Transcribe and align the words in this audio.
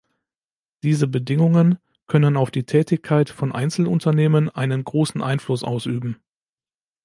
Diese 0.81 1.05
Bedingungen 1.05 1.77
können 2.07 2.35
auf 2.35 2.49
die 2.49 2.63
Tätigkeit 2.63 3.29
von 3.29 3.51
Einzelunternehmen 3.51 4.49
einen 4.49 4.83
großen 4.83 5.21
Einfluss 5.21 5.63
ausüben. 5.63 6.17